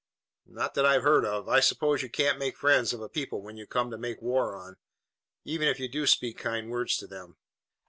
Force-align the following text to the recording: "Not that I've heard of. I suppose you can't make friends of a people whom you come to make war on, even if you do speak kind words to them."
"Not 0.47 0.73
that 0.73 0.83
I've 0.87 1.03
heard 1.03 1.25
of. 1.25 1.47
I 1.47 1.59
suppose 1.59 2.01
you 2.01 2.09
can't 2.09 2.39
make 2.39 2.57
friends 2.57 2.91
of 2.91 3.01
a 3.01 3.07
people 3.07 3.43
whom 3.43 3.55
you 3.57 3.67
come 3.67 3.91
to 3.91 3.99
make 3.99 4.19
war 4.19 4.55
on, 4.57 4.77
even 5.45 5.67
if 5.67 5.79
you 5.79 5.87
do 5.87 6.07
speak 6.07 6.39
kind 6.39 6.71
words 6.71 6.97
to 6.97 7.05
them." 7.05 7.37